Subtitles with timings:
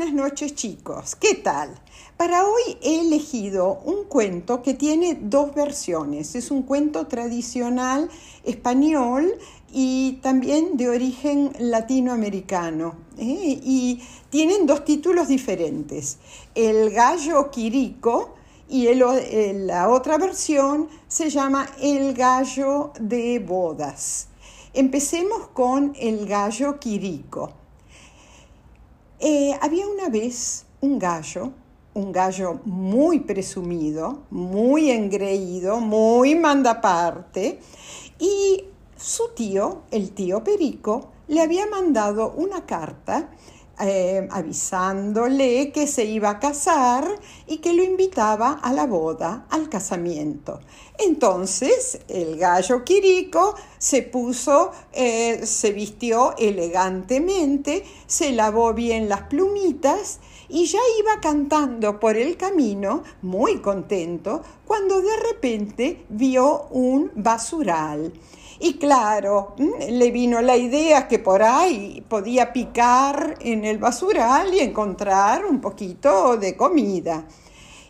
[0.00, 1.14] buenas noches chicos.
[1.14, 1.78] ¿Qué tal?
[2.16, 6.34] Para hoy he elegido un cuento que tiene dos versiones.
[6.34, 8.08] Es un cuento tradicional
[8.42, 9.30] español
[9.70, 12.94] y también de origen latinoamericano.
[13.18, 13.60] ¿eh?
[13.62, 16.16] Y tienen dos títulos diferentes.
[16.54, 18.36] El gallo Quirico
[18.70, 24.28] y la otra versión se llama El gallo de bodas.
[24.72, 27.59] Empecemos con el gallo Quirico.
[29.62, 31.52] Había una vez un gallo,
[31.92, 37.60] un gallo muy presumido, muy engreído, muy mandaparte,
[38.18, 38.64] y
[38.96, 43.28] su tío, el tío Perico, le había mandado una carta
[43.80, 47.08] eh, avisándole que se iba a casar
[47.46, 50.60] y que lo invitaba a la boda, al casamiento.
[50.98, 60.20] Entonces el gallo Quirico se puso, eh, se vistió elegantemente, se lavó bien las plumitas
[60.50, 68.12] y ya iba cantando por el camino, muy contento, cuando de repente vio un basural.
[68.58, 74.52] Y claro, mm, le vino la idea que por ahí podía picar en el basural
[74.52, 77.26] y encontrar un poquito de comida.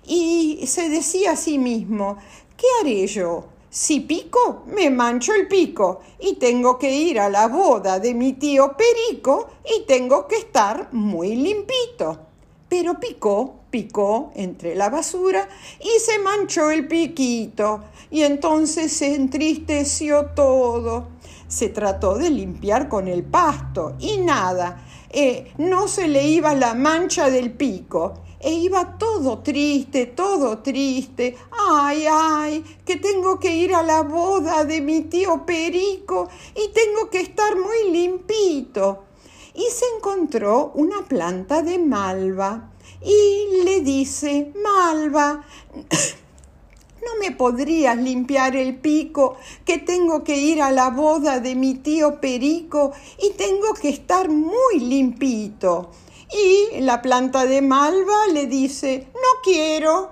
[0.06, 2.18] Y se decía a sí mismo,
[2.56, 3.44] ¿qué haré yo?
[3.68, 8.34] Si pico, me mancho el pico y tengo que ir a la boda de mi
[8.34, 12.29] tío Perico y tengo que estar muy limpito.
[12.70, 15.48] Pero picó, picó entre la basura
[15.80, 21.08] y se manchó el piquito y entonces se entristeció todo.
[21.48, 26.74] Se trató de limpiar con el pasto y nada, eh, no se le iba la
[26.74, 31.36] mancha del pico e iba todo triste, todo triste.
[31.68, 37.10] Ay, ay, que tengo que ir a la boda de mi tío Perico y tengo
[37.10, 39.09] que estar muy limpito
[39.54, 42.70] y se encontró una planta de malva
[43.02, 45.44] y le dice, Malva,
[47.02, 51.74] ¿no me podrías limpiar el pico que tengo que ir a la boda de mi
[51.74, 55.90] tío Perico y tengo que estar muy limpito?
[56.32, 60.10] Y la planta de malva le dice, no quiero.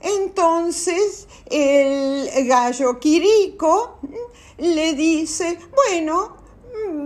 [0.00, 3.98] Entonces el gallo Quirico
[4.58, 6.39] le dice, bueno,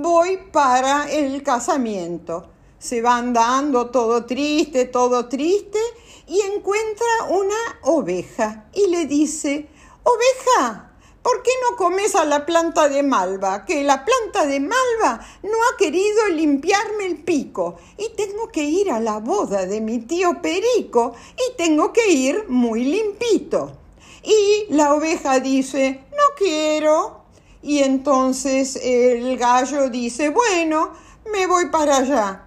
[0.03, 2.49] voy para el casamiento.
[2.79, 5.79] Se va andando todo triste, todo triste,
[6.27, 9.69] y encuentra una oveja y le dice,
[10.03, 10.93] oveja,
[11.23, 13.65] ¿por qué no comes a la planta de malva?
[13.65, 18.91] Que la planta de malva no ha querido limpiarme el pico y tengo que ir
[18.91, 23.79] a la boda de mi tío Perico y tengo que ir muy limpito.
[24.23, 27.24] Y la oveja dice, no quiero.
[27.65, 30.91] Y entonces el gallo dice, bueno,
[31.33, 32.45] me voy para allá.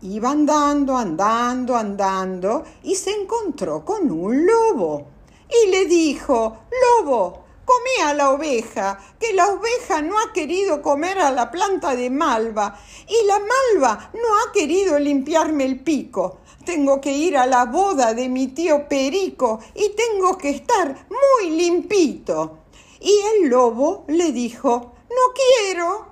[0.00, 5.08] Iba andando, andando, andando y se encontró con un lobo.
[5.46, 11.18] Y le dijo, lobo, comí a la oveja, que la oveja no ha querido comer
[11.18, 16.38] a la planta de malva y la malva no ha querido limpiarme el pico.
[16.64, 21.50] Tengo que ir a la boda de mi tío Perico y tengo que estar muy
[21.50, 22.65] limpito.
[23.06, 26.06] Y el lobo le dijo, no quiero.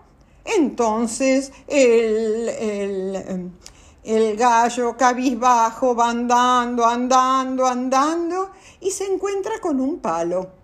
[0.44, 3.50] Entonces el, el,
[4.05, 8.50] el gallo cabizbajo va andando, andando, andando
[8.81, 10.63] y se encuentra con un palo.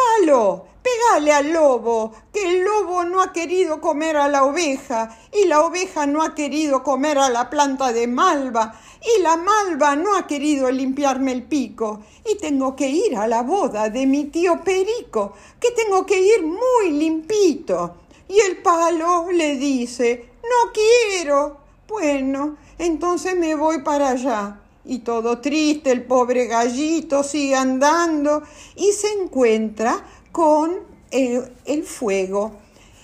[0.00, 5.46] Palo, pégale al lobo, que el lobo no ha querido comer a la oveja y
[5.46, 10.16] la oveja no ha querido comer a la planta de malva y la malva no
[10.16, 14.62] ha querido limpiarme el pico y tengo que ir a la boda de mi tío
[14.64, 17.96] Perico, que tengo que ir muy limpito.
[18.28, 21.58] Y el palo le dice, no quiero.
[21.88, 24.59] Bueno, entonces me voy para allá.
[24.84, 28.42] Y todo triste, el pobre gallito sigue andando
[28.76, 30.78] y se encuentra con
[31.10, 32.52] el, el fuego.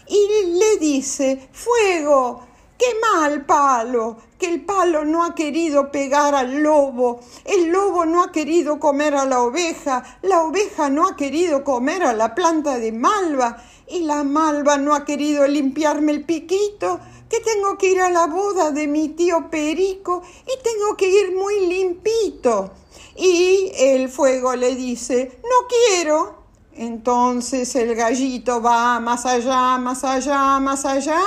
[0.08, 2.46] Y le dice, fuego,
[2.78, 8.22] Qué mal palo, que el palo no ha querido pegar al lobo, el lobo no
[8.22, 12.78] ha querido comer a la oveja, la oveja no ha querido comer a la planta
[12.78, 13.56] de malva
[13.88, 18.26] y la malva no ha querido limpiarme el piquito, que tengo que ir a la
[18.26, 22.70] boda de mi tío Perico y tengo que ir muy limpito.
[23.16, 26.46] Y el fuego le dice, no quiero.
[26.72, 31.20] Entonces el gallito va más allá, más allá, más allá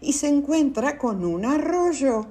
[0.00, 2.26] y se encuentra con un arroyo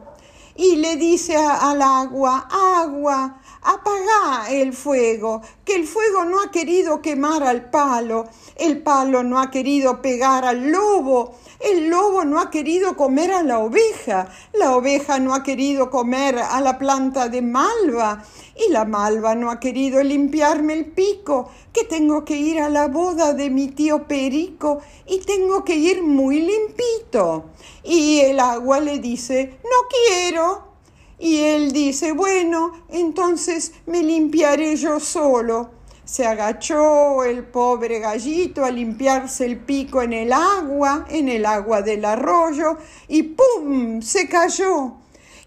[0.56, 2.48] y le dice al agua,
[2.82, 9.24] agua, apagá el fuego, que el fuego no ha querido quemar al palo, el palo
[9.24, 14.30] no ha querido pegar al lobo, el lobo no ha querido comer a la oveja,
[14.54, 18.24] la oveja no ha querido comer a la planta de malva.
[18.58, 22.88] Y la malva no ha querido limpiarme el pico, que tengo que ir a la
[22.88, 27.50] boda de mi tío Perico y tengo que ir muy limpito.
[27.84, 30.75] Y el agua le dice, no quiero,
[31.20, 35.72] y él dice, bueno, entonces me limpiaré yo solo.
[36.04, 41.82] Se agachó el pobre gallito a limpiarse el pico en el agua, en el agua
[41.82, 42.78] del arroyo,
[43.08, 44.02] y ¡pum!
[44.02, 44.98] se cayó.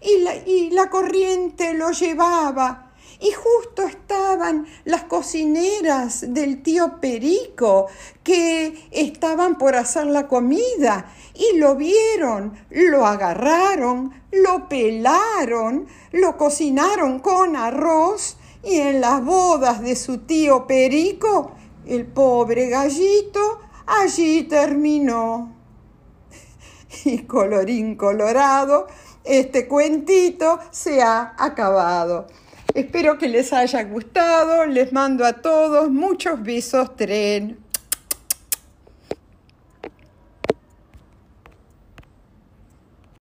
[0.01, 2.88] Y la, y la corriente lo llevaba
[3.19, 7.87] y justo estaban las cocineras del tío Perico
[8.23, 17.19] que estaban por hacer la comida y lo vieron, lo agarraron, lo pelaron, lo cocinaron
[17.19, 21.51] con arroz y en las bodas de su tío Perico,
[21.85, 25.55] el pobre gallito allí terminó.
[27.05, 28.87] Y colorín colorado,
[29.23, 32.25] este cuentito se ha acabado.
[32.73, 34.65] Espero que les haya gustado.
[34.65, 37.68] Les mando a todos muchos besos, tren.